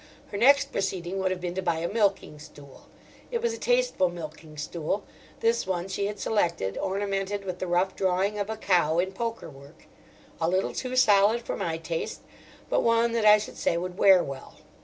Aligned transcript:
Her 0.31 0.37
next 0.39 0.71
proceeding 0.71 1.19
would 1.19 1.29
have 1.29 1.39
been 1.41 1.53
to 1.53 1.61
buy 1.61 1.77
a 1.77 1.87
milking 1.87 2.39
stool. 2.39 2.87
It 3.29 3.39
was 3.39 3.53
a 3.53 3.59
tasteful 3.59 4.09
milking 4.09 4.57
stool, 4.57 5.03
this 5.41 5.67
one 5.67 5.89
she 5.89 6.07
had 6.07 6.19
selected, 6.19 6.75
ornamented 6.75 7.45
with 7.45 7.59
the 7.59 7.67
rough 7.67 7.95
drawing 7.95 8.39
of 8.39 8.49
a 8.49 8.57
cow 8.57 8.97
in 8.97 9.11
poker 9.11 9.51
work: 9.51 9.85
a 10.41 10.49
little 10.49 10.73
too 10.73 10.95
solid 10.95 11.43
for 11.43 11.55
my 11.55 11.77
taste, 11.77 12.21
but 12.67 12.81
one 12.81 13.11
that 13.11 13.25
I 13.25 13.37
should 13.37 13.57
say 13.57 13.77
would 13.77 13.99
wear 13.99 14.23
well. 14.23 14.55